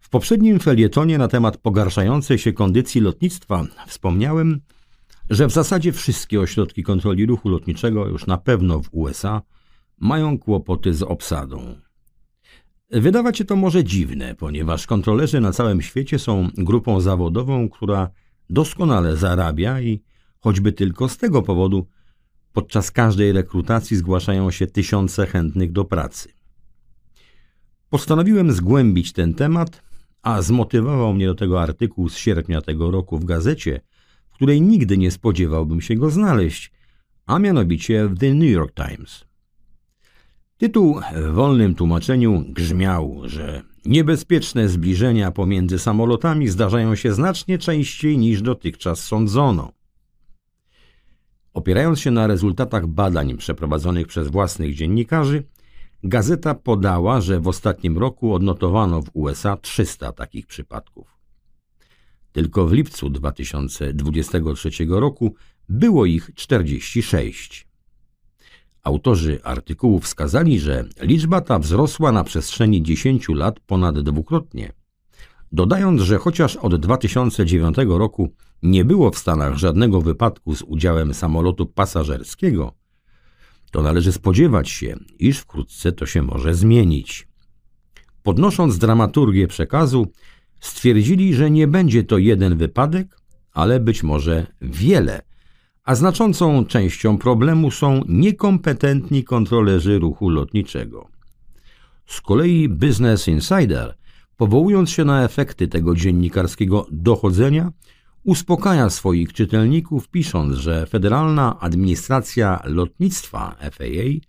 W 0.00 0.08
poprzednim 0.10 0.60
felietonie 0.60 1.18
na 1.18 1.28
temat 1.28 1.56
pogarszającej 1.56 2.38
się 2.38 2.52
kondycji 2.52 3.00
lotnictwa 3.00 3.64
wspomniałem, 3.86 4.60
że 5.30 5.46
w 5.46 5.52
zasadzie 5.52 5.92
wszystkie 5.92 6.40
ośrodki 6.40 6.82
kontroli 6.82 7.26
ruchu 7.26 7.48
lotniczego, 7.48 8.08
już 8.08 8.26
na 8.26 8.38
pewno 8.38 8.80
w 8.80 8.88
USA, 8.92 9.42
mają 9.98 10.38
kłopoty 10.38 10.94
z 10.94 11.02
obsadą. 11.02 11.74
Wydawać 12.90 13.38
się 13.38 13.44
to 13.44 13.56
może 13.56 13.84
dziwne, 13.84 14.34
ponieważ 14.34 14.86
kontrolerzy 14.86 15.40
na 15.40 15.52
całym 15.52 15.82
świecie 15.82 16.18
są 16.18 16.48
grupą 16.58 17.00
zawodową, 17.00 17.68
która 17.68 18.10
doskonale 18.50 19.16
zarabia 19.16 19.80
i 19.80 20.09
choćby 20.40 20.72
tylko 20.72 21.08
z 21.08 21.16
tego 21.16 21.42
powodu 21.42 21.86
podczas 22.52 22.90
każdej 22.90 23.32
rekrutacji 23.32 23.96
zgłaszają 23.96 24.50
się 24.50 24.66
tysiące 24.66 25.26
chętnych 25.26 25.72
do 25.72 25.84
pracy. 25.84 26.28
Postanowiłem 27.90 28.52
zgłębić 28.52 29.12
ten 29.12 29.34
temat, 29.34 29.82
a 30.22 30.42
zmotywował 30.42 31.14
mnie 31.14 31.26
do 31.26 31.34
tego 31.34 31.62
artykuł 31.62 32.08
z 32.08 32.16
sierpnia 32.16 32.62
tego 32.62 32.90
roku 32.90 33.18
w 33.18 33.24
gazecie, 33.24 33.80
w 34.30 34.34
której 34.34 34.62
nigdy 34.62 34.98
nie 34.98 35.10
spodziewałbym 35.10 35.80
się 35.80 35.94
go 35.94 36.10
znaleźć, 36.10 36.72
a 37.26 37.38
mianowicie 37.38 38.08
w 38.08 38.18
The 38.18 38.34
New 38.34 38.50
York 38.50 38.74
Times. 38.74 39.24
Tytuł 40.56 41.00
w 41.16 41.32
wolnym 41.32 41.74
tłumaczeniu 41.74 42.44
grzmiał, 42.48 43.20
że 43.24 43.62
niebezpieczne 43.84 44.68
zbliżenia 44.68 45.30
pomiędzy 45.30 45.78
samolotami 45.78 46.48
zdarzają 46.48 46.94
się 46.94 47.12
znacznie 47.12 47.58
częściej 47.58 48.18
niż 48.18 48.42
dotychczas 48.42 49.04
sądzono. 49.04 49.79
Opierając 51.54 52.00
się 52.00 52.10
na 52.10 52.26
rezultatach 52.26 52.86
badań 52.86 53.36
przeprowadzonych 53.36 54.06
przez 54.06 54.28
własnych 54.28 54.74
dziennikarzy, 54.74 55.44
gazeta 56.04 56.54
podała, 56.54 57.20
że 57.20 57.40
w 57.40 57.48
ostatnim 57.48 57.98
roku 57.98 58.34
odnotowano 58.34 59.02
w 59.02 59.10
USA 59.12 59.56
300 59.56 60.12
takich 60.12 60.46
przypadków. 60.46 61.18
Tylko 62.32 62.66
w 62.66 62.72
lipcu 62.72 63.10
2023 63.10 64.70
roku 64.88 65.34
było 65.68 66.06
ich 66.06 66.30
46. 66.34 67.68
Autorzy 68.82 69.40
artykułu 69.42 70.00
wskazali, 70.00 70.60
że 70.60 70.84
liczba 71.00 71.40
ta 71.40 71.58
wzrosła 71.58 72.12
na 72.12 72.24
przestrzeni 72.24 72.82
10 72.82 73.28
lat 73.28 73.60
ponad 73.60 74.00
dwukrotnie. 74.00 74.72
Dodając, 75.52 76.00
że 76.00 76.18
chociaż 76.18 76.56
od 76.56 76.76
2009 76.76 77.76
roku 77.86 78.32
nie 78.62 78.84
było 78.84 79.10
w 79.10 79.18
Stanach 79.18 79.56
żadnego 79.56 80.00
wypadku 80.00 80.54
z 80.54 80.62
udziałem 80.62 81.14
samolotu 81.14 81.66
pasażerskiego, 81.66 82.72
to 83.70 83.82
należy 83.82 84.12
spodziewać 84.12 84.70
się, 84.70 84.96
iż 85.18 85.38
wkrótce 85.38 85.92
to 85.92 86.06
się 86.06 86.22
może 86.22 86.54
zmienić. 86.54 87.28
Podnosząc 88.22 88.78
dramaturgię 88.78 89.46
przekazu, 89.46 90.06
stwierdzili, 90.60 91.34
że 91.34 91.50
nie 91.50 91.66
będzie 91.68 92.04
to 92.04 92.18
jeden 92.18 92.56
wypadek, 92.56 93.16
ale 93.52 93.80
być 93.80 94.02
może 94.02 94.46
wiele, 94.60 95.22
a 95.84 95.94
znaczącą 95.94 96.64
częścią 96.64 97.18
problemu 97.18 97.70
są 97.70 98.02
niekompetentni 98.08 99.24
kontrolerzy 99.24 99.98
ruchu 99.98 100.28
lotniczego. 100.28 101.08
Z 102.06 102.20
kolei 102.20 102.68
Business 102.68 103.28
Insider, 103.28 103.94
powołując 104.36 104.90
się 104.90 105.04
na 105.04 105.24
efekty 105.24 105.68
tego 105.68 105.94
dziennikarskiego 105.94 106.86
dochodzenia, 106.90 107.72
uspokaja 108.24 108.90
swoich 108.90 109.32
czytelników, 109.32 110.08
pisząc, 110.08 110.56
że 110.56 110.86
Federalna 110.86 111.60
Administracja 111.60 112.62
Lotnictwa 112.64 113.56
FAA 113.60 114.26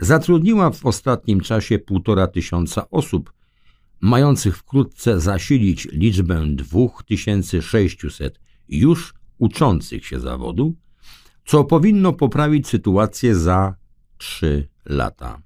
zatrudniła 0.00 0.70
w 0.70 0.86
ostatnim 0.86 1.40
czasie 1.40 1.78
półtora 1.78 2.26
tysiąca 2.26 2.90
osób, 2.90 3.32
mających 4.00 4.56
wkrótce 4.56 5.20
zasilić 5.20 5.88
liczbę 5.92 6.46
2600 6.48 8.40
już 8.68 9.14
uczących 9.38 10.06
się 10.06 10.20
zawodu, 10.20 10.74
co 11.44 11.64
powinno 11.64 12.12
poprawić 12.12 12.68
sytuację 12.68 13.36
za 13.36 13.74
3 14.18 14.68
lata. 14.84 15.42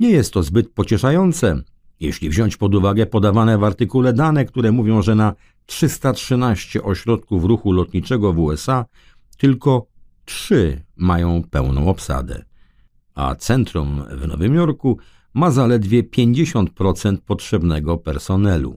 Nie 0.00 0.10
jest 0.10 0.32
to 0.32 0.42
zbyt 0.42 0.72
pocieszające, 0.72 1.62
jeśli 2.02 2.28
wziąć 2.28 2.56
pod 2.56 2.74
uwagę 2.74 3.06
podawane 3.06 3.58
w 3.58 3.64
artykule 3.64 4.12
dane, 4.12 4.44
które 4.44 4.72
mówią, 4.72 5.02
że 5.02 5.14
na 5.14 5.34
313 5.66 6.82
ośrodków 6.82 7.44
ruchu 7.44 7.72
lotniczego 7.72 8.32
w 8.32 8.38
USA 8.38 8.84
tylko 9.38 9.86
3 10.24 10.82
mają 10.96 11.42
pełną 11.50 11.88
obsadę, 11.88 12.44
a 13.14 13.34
centrum 13.34 14.02
w 14.10 14.28
Nowym 14.28 14.54
Jorku 14.54 14.98
ma 15.34 15.50
zaledwie 15.50 16.02
50% 16.02 17.16
potrzebnego 17.16 17.98
personelu. 17.98 18.76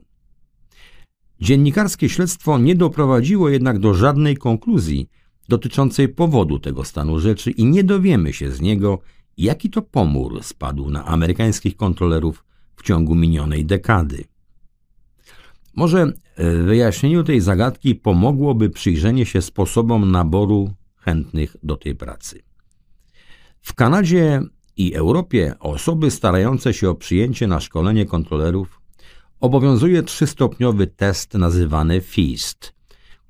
Dziennikarskie 1.40 2.08
śledztwo 2.08 2.58
nie 2.58 2.74
doprowadziło 2.74 3.48
jednak 3.48 3.78
do 3.78 3.94
żadnej 3.94 4.36
konkluzji 4.36 5.08
dotyczącej 5.48 6.08
powodu 6.08 6.58
tego 6.58 6.84
stanu 6.84 7.18
rzeczy 7.18 7.50
i 7.50 7.64
nie 7.64 7.84
dowiemy 7.84 8.32
się 8.32 8.50
z 8.50 8.60
niego, 8.60 8.98
jaki 9.36 9.70
to 9.70 9.82
pomór 9.82 10.42
spadł 10.42 10.90
na 10.90 11.04
amerykańskich 11.04 11.76
kontrolerów 11.76 12.44
w 12.76 12.82
ciągu 12.82 13.14
minionej 13.14 13.64
dekady. 13.64 14.24
Może 15.74 16.12
w 16.38 16.64
wyjaśnieniu 16.64 17.24
tej 17.24 17.40
zagadki 17.40 17.94
pomogłoby 17.94 18.70
przyjrzenie 18.70 19.26
się 19.26 19.42
sposobom 19.42 20.10
naboru 20.10 20.70
chętnych 20.96 21.56
do 21.62 21.76
tej 21.76 21.94
pracy. 21.94 22.42
W 23.60 23.74
Kanadzie 23.74 24.42
i 24.76 24.94
Europie 24.94 25.54
osoby 25.60 26.10
starające 26.10 26.74
się 26.74 26.90
o 26.90 26.94
przyjęcie 26.94 27.46
na 27.46 27.60
szkolenie 27.60 28.06
kontrolerów 28.06 28.80
obowiązuje 29.40 30.02
trzystopniowy 30.02 30.86
test 30.86 31.34
nazywany 31.34 32.00
FEAST, 32.00 32.74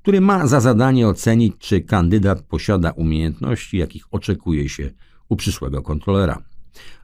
który 0.01 0.21
ma 0.21 0.47
za 0.47 0.59
zadanie 0.59 1.07
ocenić, 1.07 1.55
czy 1.59 1.81
kandydat 1.81 2.41
posiada 2.41 2.91
umiejętności, 2.91 3.77
jakich 3.77 4.03
oczekuje 4.11 4.69
się 4.69 4.91
u 5.29 5.35
przyszłego 5.35 5.81
kontrolera. 5.81 6.43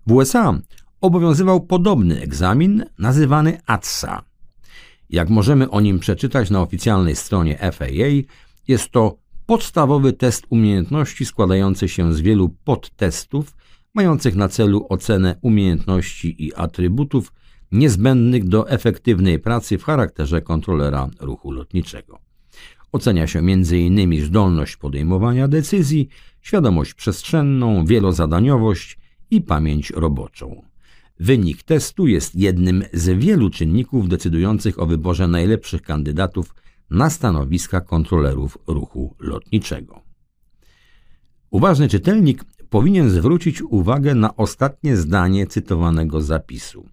W 0.08 0.12
USA 0.12 0.60
obowiązywał 1.04 1.62
podobny 1.62 2.22
egzamin 2.22 2.84
nazywany 3.00 3.58
ATSA. 3.66 4.24
Jak 5.10 5.30
możemy 5.30 5.70
o 5.70 5.82
nim 5.82 6.00
przeczytać 6.00 6.50
na 6.50 6.62
oficjalnej 6.62 7.16
stronie 7.16 7.58
FAA, 7.72 8.12
jest 8.68 8.90
to 8.90 9.18
podstawowy 9.46 10.14
test 10.14 10.46
umiejętności 10.50 11.26
składający 11.26 11.90
się 11.90 12.14
z 12.14 12.22
wielu 12.22 12.50
podtestów, 12.64 13.56
mających 13.94 14.36
na 14.36 14.50
celu 14.50 14.86
ocenę 14.90 15.36
umiejętności 15.42 16.46
i 16.46 16.56
atrybutów 16.56 17.34
niezbędnych 17.72 18.48
do 18.48 18.70
efektywnej 18.70 19.40
pracy 19.40 19.78
w 19.78 19.84
charakterze 19.84 20.42
kontrolera 20.42 21.10
ruchu 21.20 21.52
lotniczego. 21.52 22.20
Ocenia 22.92 23.28
się 23.28 23.40
m.in. 23.40 24.26
zdolność 24.26 24.78
podejmowania 24.78 25.48
decyzji, 25.48 26.10
świadomość 26.42 26.94
przestrzenną, 26.94 27.86
wielozadaniowość 27.86 28.98
i 29.32 29.42
pamięć 29.42 29.90
roboczą. 29.90 30.73
Wynik 31.24 31.64
testu 31.64 32.08
jest 32.08 32.36
jednym 32.36 32.84
z 32.94 33.20
wielu 33.20 33.50
czynników 33.50 34.10
decydujących 34.10 34.80
o 34.80 34.86
wyborze 34.86 35.28
najlepszych 35.28 35.82
kandydatów 35.82 36.56
na 36.90 37.10
stanowiska 37.10 37.82
kontrolerów 37.82 38.58
ruchu 38.68 39.16
lotniczego. 39.20 40.02
Uważny 41.50 41.88
czytelnik 41.88 42.44
powinien 42.70 43.10
zwrócić 43.10 43.62
uwagę 43.62 44.16
na 44.16 44.36
ostatnie 44.36 44.98
zdanie 44.98 45.48
cytowanego 45.48 46.22
zapisu. 46.22 46.90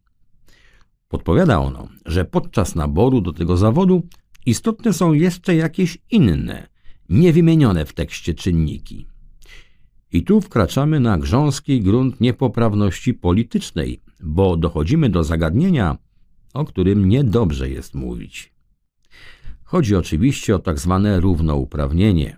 Podpowiada 1.09 1.59
ono, 1.59 1.89
że 2.07 2.25
podczas 2.25 2.75
naboru 2.75 3.21
do 3.21 3.33
tego 3.33 3.57
zawodu 3.57 4.03
istotne 4.47 4.93
są 4.93 5.13
jeszcze 5.13 5.55
jakieś 5.55 5.99
inne, 6.11 6.69
niewymienione 7.09 7.85
w 7.85 7.93
tekście 7.93 8.35
czynniki. 8.35 9.07
I 10.13 10.23
tu 10.23 10.41
wkraczamy 10.41 11.01
na 11.01 11.19
grząski 11.19 11.81
grunt 11.81 12.21
niepoprawności 12.21 13.15
politycznej, 13.15 14.01
bo 14.21 14.57
dochodzimy 14.57 15.09
do 15.09 15.25
zagadnienia, 15.25 15.97
o 16.55 16.65
którym 16.65 17.09
niedobrze 17.09 17.71
jest 17.71 17.95
mówić. 17.95 18.53
Chodzi 19.65 19.97
oczywiście 19.97 20.57
o 20.57 20.59
tak 20.59 20.79
zwane 20.79 21.21
równouprawnienie. 21.21 22.37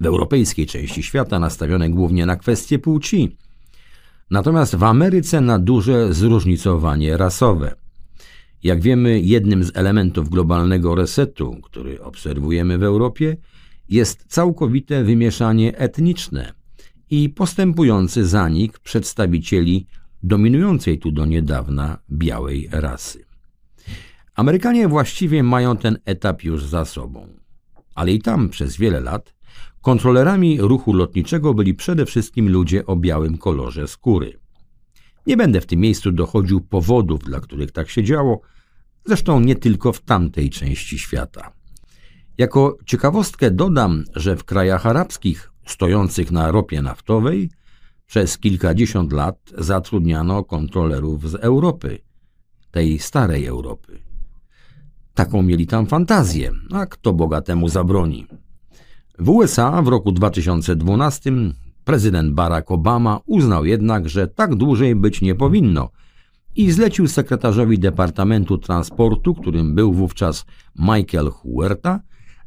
W 0.00 0.06
europejskiej 0.06 0.66
części 0.66 1.02
świata 1.02 1.38
nastawione 1.38 1.90
głównie 1.90 2.26
na 2.26 2.36
kwestie 2.36 2.78
płci, 2.78 3.36
natomiast 4.30 4.76
w 4.76 4.84
Ameryce 4.84 5.40
na 5.40 5.58
duże 5.58 6.14
zróżnicowanie 6.14 7.16
rasowe. 7.16 7.74
Jak 8.62 8.80
wiemy, 8.80 9.20
jednym 9.20 9.64
z 9.64 9.76
elementów 9.76 10.30
globalnego 10.30 10.94
resetu, 10.94 11.56
który 11.62 12.02
obserwujemy 12.02 12.78
w 12.78 12.82
Europie, 12.82 13.36
jest 13.88 14.24
całkowite 14.28 15.04
wymieszanie 15.04 15.78
etniczne 15.78 16.52
i 17.10 17.28
postępujący 17.28 18.26
zanik 18.26 18.78
przedstawicieli 18.78 19.86
dominującej 20.22 20.98
tu 20.98 21.12
do 21.12 21.26
niedawna 21.26 21.98
białej 22.10 22.68
rasy. 22.72 23.24
Amerykanie 24.34 24.88
właściwie 24.88 25.42
mają 25.42 25.76
ten 25.76 25.98
etap 26.04 26.44
już 26.44 26.64
za 26.64 26.84
sobą. 26.84 27.28
ale 27.94 28.12
i 28.12 28.20
tam 28.20 28.48
przez 28.48 28.76
wiele 28.76 29.00
lat 29.00 29.34
kontrolerami 29.80 30.60
ruchu 30.60 30.92
lotniczego 30.92 31.54
byli 31.54 31.74
przede 31.74 32.06
wszystkim 32.06 32.48
ludzie 32.48 32.86
o 32.86 32.96
białym 32.96 33.38
kolorze 33.38 33.88
skóry. 33.88 34.38
Nie 35.26 35.36
będę 35.36 35.60
w 35.60 35.66
tym 35.66 35.80
miejscu 35.80 36.12
dochodził 36.12 36.60
powodów, 36.60 37.20
dla 37.20 37.40
których 37.40 37.72
tak 37.72 37.90
się 37.90 38.04
działo, 38.04 38.40
zresztą 39.06 39.40
nie 39.40 39.56
tylko 39.56 39.92
w 39.92 40.00
tamtej 40.00 40.50
części 40.50 40.98
świata. 40.98 41.52
Jako 42.38 42.76
ciekawostkę 42.86 43.50
dodam, 43.50 44.04
że 44.16 44.36
w 44.36 44.44
krajach 44.44 44.86
arabskich 44.86 45.52
stojących 45.66 46.32
na 46.32 46.52
ropie 46.52 46.82
naftowej 46.82 47.50
przez 48.06 48.38
kilkadziesiąt 48.38 49.12
lat 49.12 49.36
zatrudniano 49.58 50.44
kontrolerów 50.44 51.30
z 51.30 51.34
Europy, 51.34 51.98
tej 52.70 52.98
starej 52.98 53.46
Europy. 53.46 53.98
Taką 55.14 55.42
mieli 55.42 55.66
tam 55.66 55.86
fantazję, 55.86 56.52
a 56.72 56.86
kto 56.86 57.12
bogatemu 57.12 57.68
zabroni. 57.68 58.26
W 59.18 59.30
USA 59.30 59.82
w 59.82 59.88
roku 59.88 60.12
2012 60.12 61.32
prezydent 61.84 62.34
Barack 62.34 62.70
Obama 62.70 63.20
uznał 63.26 63.64
jednak, 63.64 64.08
że 64.08 64.28
tak 64.28 64.54
dłużej 64.54 64.96
być 64.96 65.20
nie 65.20 65.34
powinno 65.34 65.90
i 66.56 66.70
zlecił 66.70 67.08
sekretarzowi 67.08 67.78
Departamentu 67.78 68.58
Transportu, 68.58 69.34
którym 69.34 69.74
był 69.74 69.92
wówczas 69.92 70.44
Michael 70.78 71.30
Huerta, 71.30 72.00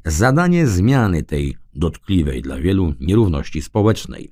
zadanie 0.08 0.68
zmiany 0.68 1.24
tej 1.24 1.58
dotkliwej 1.74 2.42
dla 2.42 2.58
wielu 2.58 2.94
nierówności 3.00 3.62
społecznej. 3.62 4.32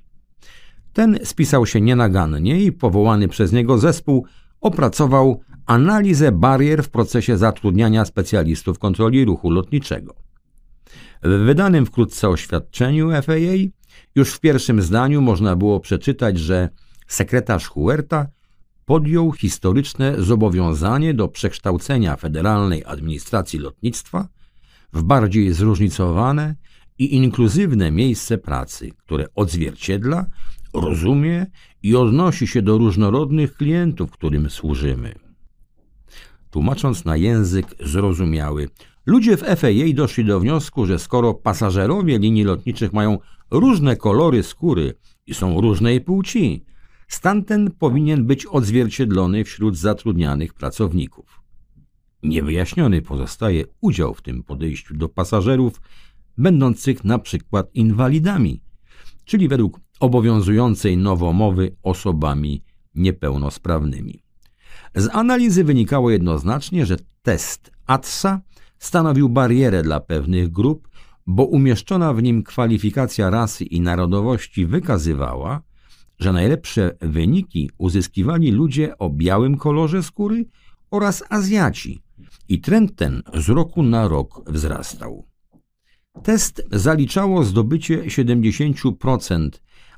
Ten 0.94 1.20
spisał 1.24 1.66
się 1.66 1.82
nienagannie 1.82 2.64
i 2.64 2.72
powołany 2.72 3.28
przez 3.28 3.52
niego 3.52 3.78
zespół 3.78 4.26
opracował 4.62 5.42
analizę 5.66 6.32
barier 6.32 6.84
w 6.84 6.90
procesie 6.90 7.38
zatrudniania 7.38 8.06
specjalistów 8.06 8.80
kontroli 8.80 9.26
ruchu 9.26 9.52
lotniczego. 9.52 10.16
W 11.24 11.30
wydanym 11.46 11.86
wkrótce 11.86 12.30
oświadczeniu 12.30 13.10
FAA 13.22 13.56
już 14.16 14.34
w 14.34 14.40
pierwszym 14.40 14.82
zdaniu 14.82 15.22
można 15.22 15.56
było 15.56 15.80
przeczytać, 15.80 16.40
że 16.40 16.70
sekretarz 17.08 17.68
Huerta 17.68 18.28
podjął 18.86 19.32
historyczne 19.32 20.24
zobowiązanie 20.24 21.14
do 21.14 21.28
przekształcenia 21.28 22.16
Federalnej 22.16 22.84
Administracji 22.86 23.60
Lotnictwa 23.60 24.28
w 24.94 25.04
bardziej 25.04 25.54
zróżnicowane 25.54 26.56
i 27.00 27.16
inkluzywne 27.16 27.92
miejsce 27.92 28.38
pracy, 28.38 28.92
które 28.98 29.26
odzwierciedla, 29.36 30.26
rozumie 30.74 31.46
i 31.84 31.96
odnosi 31.96 32.48
się 32.48 32.62
do 32.62 32.78
różnorodnych 32.78 33.54
klientów, 33.54 34.12
którym 34.12 34.50
służymy. 34.50 35.16
Tłumacząc 36.52 37.06
na 37.06 37.18
język 37.18 37.66
zrozumiały, 37.80 38.70
ludzie 39.06 39.38
w 39.38 39.42
FAA 39.42 39.94
doszli 39.94 40.26
do 40.26 40.40
wniosku, 40.40 40.86
że 40.86 41.00
skoro 41.00 41.34
pasażerowie 41.34 42.20
linii 42.20 42.44
lotniczych 42.44 42.94
mają 42.94 43.18
różne 43.52 43.96
kolory 43.96 44.44
skóry 44.44 44.94
i 45.28 45.34
są 45.34 45.62
różnej 45.62 46.02
płci, 46.02 46.66
stan 47.08 47.44
ten 47.44 47.72
powinien 47.72 48.26
być 48.26 48.46
odzwierciedlony 48.46 49.44
wśród 49.44 49.78
zatrudnianych 49.78 50.54
pracowników. 50.54 51.45
Niewyjaśniony 52.26 53.02
pozostaje 53.02 53.64
udział 53.82 54.14
w 54.14 54.22
tym 54.22 54.44
podejściu 54.44 54.98
do 54.98 55.10
pasażerów 55.10 55.82
będących 56.38 57.04
na 57.04 57.20
przykład 57.20 57.70
inwalidami, 57.74 58.62
czyli 59.26 59.48
według 59.48 59.80
obowiązującej 60.00 60.98
nowomowy 60.98 61.76
osobami 61.84 62.64
niepełnosprawnymi. 62.96 64.24
Z 64.96 65.16
analizy 65.16 65.64
wynikało 65.64 66.12
jednoznacznie, 66.12 66.86
że 66.86 66.98
test 67.22 67.72
ATSA 67.86 68.42
stanowił 68.80 69.30
barierę 69.30 69.84
dla 69.84 70.00
pewnych 70.00 70.52
grup, 70.52 70.90
bo 71.28 71.46
umieszczona 71.46 72.14
w 72.14 72.24
nim 72.24 72.44
kwalifikacja 72.44 73.30
rasy 73.30 73.64
i 73.64 73.82
narodowości 73.82 74.66
wykazywała, 74.66 75.62
że 76.20 76.34
najlepsze 76.34 76.98
wyniki 77.02 77.70
uzyskiwali 77.78 78.52
ludzie 78.52 78.98
o 78.98 79.10
białym 79.10 79.58
kolorze 79.58 80.04
skóry 80.04 80.46
oraz 80.92 81.24
Azjaci 81.30 82.05
i 82.50 82.62
trend 82.62 82.96
ten 82.96 83.24
z 83.34 83.50
roku 83.50 83.84
na 83.84 84.08
rok 84.08 84.52
wzrastał. 84.52 85.26
Test 86.24 86.68
zaliczało 86.72 87.44
zdobycie 87.44 88.04
70%, 88.04 89.50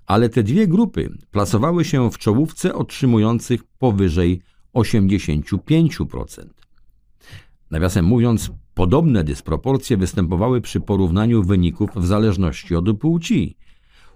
ale 0.06 0.30
te 0.30 0.44
dwie 0.44 0.68
grupy 0.68 1.18
plasowały 1.32 1.86
się 1.86 2.12
w 2.12 2.18
czołówce 2.18 2.74
otrzymujących 2.74 3.64
powyżej 3.64 4.42
85%. 4.74 6.46
Nawiasem 7.72 8.06
mówiąc, 8.06 8.52
podobne 8.74 9.24
dysproporcje 9.24 9.98
występowały 9.98 10.62
przy 10.62 10.80
porównaniu 10.80 11.44
wyników 11.44 11.90
w 11.96 12.06
zależności 12.06 12.76
od 12.76 12.98
płci. 13.00 13.58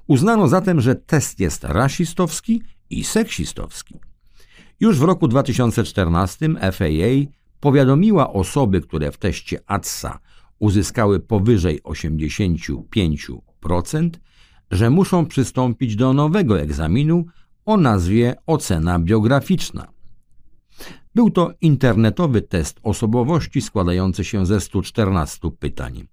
Uznano 0.07 0.47
zatem, 0.47 0.81
że 0.81 0.95
test 0.95 1.39
jest 1.39 1.63
rasistowski 1.63 2.61
i 2.89 3.03
seksistowski. 3.03 3.95
Już 4.79 4.99
w 4.99 5.03
roku 5.03 5.27
2014 5.27 6.49
FAA 6.71 7.40
powiadomiła 7.61 8.33
osoby, 8.33 8.81
które 8.81 9.11
w 9.11 9.17
teście 9.17 9.59
ATSA 9.67 10.19
uzyskały 10.59 11.19
powyżej 11.19 11.81
85%, 11.81 14.09
że 14.71 14.89
muszą 14.89 15.25
przystąpić 15.25 15.95
do 15.95 16.13
nowego 16.13 16.59
egzaminu 16.59 17.25
o 17.65 17.77
nazwie 17.77 18.35
ocena 18.45 18.99
biograficzna. 18.99 19.87
Był 21.15 21.29
to 21.29 21.53
internetowy 21.61 22.41
test 22.41 22.79
osobowości 22.83 23.61
składający 23.61 24.23
się 24.23 24.45
ze 24.45 24.61
114 24.61 25.51
pytań. 25.59 26.07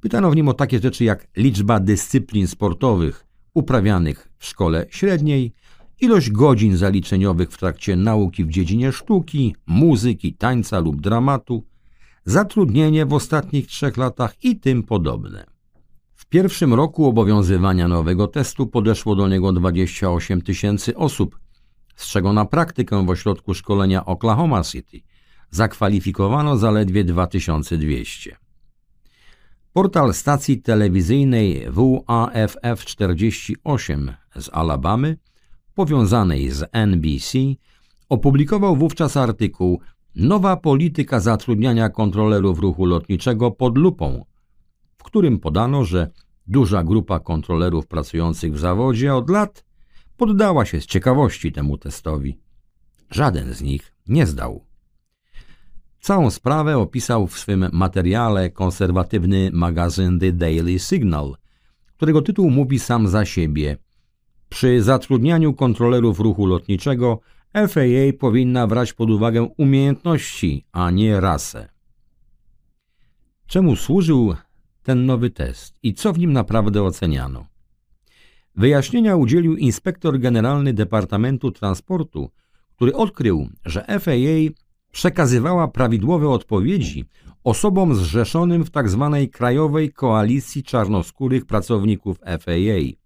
Pytano 0.00 0.30
w 0.30 0.36
nim 0.36 0.48
o 0.48 0.54
takie 0.54 0.80
rzeczy 0.80 1.04
jak 1.04 1.26
liczba 1.36 1.80
dyscyplin 1.80 2.46
sportowych 2.46 3.26
uprawianych 3.54 4.28
w 4.38 4.46
szkole 4.46 4.86
średniej, 4.90 5.52
ilość 6.00 6.30
godzin 6.30 6.76
zaliczeniowych 6.76 7.50
w 7.50 7.58
trakcie 7.58 7.96
nauki 7.96 8.44
w 8.44 8.50
dziedzinie 8.50 8.92
sztuki, 8.92 9.56
muzyki, 9.66 10.34
tańca 10.34 10.78
lub 10.78 11.00
dramatu, 11.00 11.64
zatrudnienie 12.24 13.06
w 13.06 13.12
ostatnich 13.12 13.66
trzech 13.66 13.96
latach 13.96 14.44
i 14.44 14.60
tym 14.60 14.82
podobne. 14.82 15.46
W 16.14 16.26
pierwszym 16.26 16.74
roku 16.74 17.06
obowiązywania 17.06 17.88
nowego 17.88 18.28
testu 18.28 18.66
podeszło 18.66 19.16
do 19.16 19.28
niego 19.28 19.52
28 19.52 20.42
tysięcy 20.42 20.96
osób, 20.96 21.38
z 21.96 22.08
czego 22.08 22.32
na 22.32 22.44
praktykę 22.44 23.06
w 23.06 23.10
ośrodku 23.10 23.54
szkolenia 23.54 24.04
Oklahoma 24.04 24.62
City 24.62 25.00
zakwalifikowano 25.50 26.56
zaledwie 26.56 27.04
2200. 27.04 28.36
Portal 29.72 30.14
stacji 30.14 30.62
telewizyjnej 30.62 31.66
WAFF 31.70 32.84
48 32.84 34.12
z 34.36 34.50
Alabamy, 34.52 35.16
powiązanej 35.76 36.50
z 36.50 36.64
NBC, 36.72 37.38
opublikował 38.08 38.76
wówczas 38.76 39.16
artykuł 39.16 39.80
Nowa 40.14 40.56
polityka 40.56 41.20
zatrudniania 41.20 41.88
kontrolerów 41.88 42.58
ruchu 42.58 42.86
lotniczego 42.86 43.50
pod 43.50 43.78
lupą, 43.78 44.24
w 44.98 45.02
którym 45.02 45.38
podano, 45.38 45.84
że 45.84 46.10
duża 46.46 46.84
grupa 46.84 47.20
kontrolerów 47.20 47.86
pracujących 47.86 48.54
w 48.54 48.58
zawodzie 48.58 49.14
od 49.14 49.30
lat 49.30 49.64
poddała 50.16 50.64
się 50.64 50.80
z 50.80 50.86
ciekawości 50.86 51.52
temu 51.52 51.78
testowi. 51.78 52.38
Żaden 53.10 53.54
z 53.54 53.62
nich 53.62 53.94
nie 54.08 54.26
zdał. 54.26 54.64
Całą 56.00 56.30
sprawę 56.30 56.78
opisał 56.78 57.26
w 57.26 57.38
swym 57.38 57.68
materiale 57.72 58.50
konserwatywny 58.50 59.50
magazyn 59.52 60.18
The 60.20 60.32
Daily 60.32 60.78
Signal, 60.78 61.36
którego 61.96 62.22
tytuł 62.22 62.50
mówi 62.50 62.78
sam 62.78 63.08
za 63.08 63.24
siebie. 63.24 63.76
Przy 64.48 64.82
zatrudnianiu 64.82 65.54
kontrolerów 65.54 66.20
ruchu 66.20 66.46
lotniczego 66.46 67.20
FAA 67.52 68.18
powinna 68.18 68.66
brać 68.66 68.92
pod 68.92 69.10
uwagę 69.10 69.42
umiejętności, 69.56 70.64
a 70.72 70.90
nie 70.90 71.20
rasę. 71.20 71.68
Czemu 73.46 73.76
służył 73.76 74.34
ten 74.82 75.06
nowy 75.06 75.30
test 75.30 75.74
i 75.82 75.94
co 75.94 76.12
w 76.12 76.18
nim 76.18 76.32
naprawdę 76.32 76.82
oceniano? 76.82 77.46
Wyjaśnienia 78.54 79.16
udzielił 79.16 79.56
inspektor 79.56 80.18
generalny 80.18 80.72
Departamentu 80.72 81.50
Transportu, 81.50 82.30
który 82.76 82.94
odkrył, 82.94 83.48
że 83.64 83.84
FAA 84.00 84.54
przekazywała 84.92 85.68
prawidłowe 85.68 86.28
odpowiedzi 86.28 87.04
osobom 87.44 87.94
zrzeszonym 87.94 88.64
w 88.64 88.70
tzw. 88.70 89.10
Tak 89.12 89.30
Krajowej 89.30 89.92
Koalicji 89.92 90.62
Czarnoskórych 90.62 91.46
Pracowników 91.46 92.18
FAA, 92.18 93.05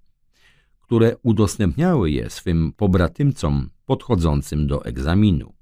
które 0.91 1.17
udostępniały 1.23 2.11
je 2.11 2.31
swym 2.31 2.73
pobratymcom 2.77 3.71
podchodzącym 3.87 4.67
do 4.67 4.85
egzaminu. 4.85 5.53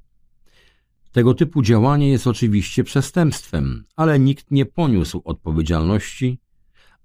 Tego 1.12 1.34
typu 1.34 1.62
działanie 1.62 2.08
jest 2.08 2.26
oczywiście 2.26 2.84
przestępstwem, 2.84 3.84
ale 3.96 4.18
nikt 4.18 4.50
nie 4.50 4.66
poniósł 4.66 5.22
odpowiedzialności, 5.24 6.38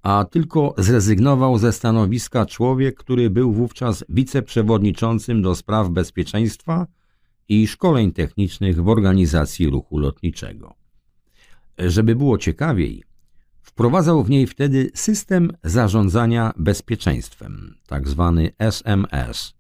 a 0.02 0.26
tylko 0.32 0.76
zrezygnował 0.78 1.58
ze 1.58 1.72
stanowiska 1.72 2.46
człowiek, 2.46 2.96
który 2.96 3.30
był 3.30 3.54
wówczas 3.54 4.06
wiceprzewodniczącym 4.10 5.42
do 5.42 5.56
spraw 5.56 5.90
bezpieczeństwa 5.90 6.88
i 7.50 7.68
szkoleń 7.68 8.12
technicznych 8.12 8.84
w 8.84 8.90
organizacji 8.90 9.70
ruchu 9.70 9.98
lotniczego. 9.98 10.74
Żeby 11.78 12.16
było 12.16 12.38
ciekawiej, 12.38 13.04
Wprowadzał 13.74 14.24
w 14.24 14.30
niej 14.30 14.48
wtedy 14.48 14.92
system 14.94 15.52
zarządzania 15.64 16.54
bezpieczeństwem, 16.58 17.76
tak 17.88 18.08
zwany 18.08 18.52
SMS. 18.60 19.54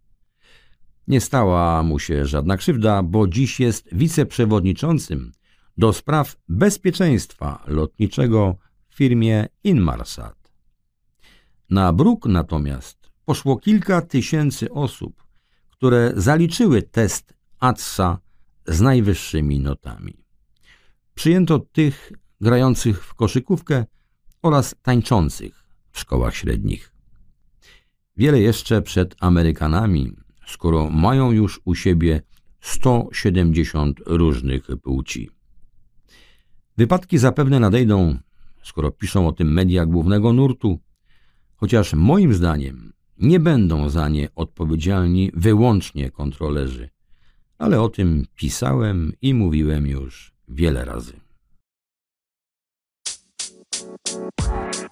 Nie 1.08 1.22
stała 1.22 1.84
mu 1.84 2.00
się 2.00 2.26
żadna 2.26 2.58
krzywda, 2.58 3.04
bo 3.04 3.28
dziś 3.28 3.60
jest 3.60 3.88
wiceprzewodniczącym 3.92 5.32
do 5.78 5.94
spraw 5.94 6.36
bezpieczeństwa 6.50 7.64
lotniczego 7.68 8.56
w 8.90 8.96
firmie 8.96 9.48
Inmarsat. 9.64 10.54
Na 11.70 11.94
bruk 11.94 12.26
natomiast 12.26 13.12
poszło 13.26 13.58
kilka 13.58 14.02
tysięcy 14.02 14.72
osób, 14.72 15.24
które 15.70 16.14
zaliczyły 16.16 16.82
test 16.82 17.34
ATSA 17.60 18.20
z 18.68 18.82
najwyższymi 18.82 19.60
notami. 19.60 20.26
Przyjęto 21.16 21.60
tych 21.60 22.12
grających 22.42 23.06
w 23.06 23.14
koszykówkę 23.14 23.86
oraz 24.44 24.76
tańczących 24.82 25.64
w 25.92 26.00
szkołach 26.00 26.36
średnich. 26.36 26.94
Wiele 28.18 28.40
jeszcze 28.40 28.82
przed 28.82 29.16
Amerykanami, 29.20 30.12
skoro 30.48 30.90
mają 30.90 31.32
już 31.32 31.62
u 31.66 31.76
siebie 31.76 32.22
170 32.62 34.00
różnych 34.06 34.68
płci. 34.84 35.30
Wypadki 36.78 37.18
zapewne 37.18 37.60
nadejdą, 37.60 38.18
skoro 38.64 38.92
piszą 38.92 39.28
o 39.28 39.32
tym 39.32 39.54
media 39.54 39.86
głównego 39.86 40.34
nurtu, 40.34 40.80
chociaż 41.56 41.94
moim 41.94 42.34
zdaniem 42.34 42.94
nie 43.18 43.40
będą 43.40 43.90
za 43.90 44.10
nie 44.10 44.30
odpowiedzialni 44.36 45.32
wyłącznie 45.34 46.12
kontrolerzy, 46.12 46.90
ale 47.58 47.82
o 47.82 47.90
tym 47.90 48.26
pisałem 48.36 49.14
i 49.22 49.34
mówiłem 49.34 49.88
już 49.88 50.34
wiele 50.48 50.86
razy. 50.86 51.23
Bye. 54.14 54.83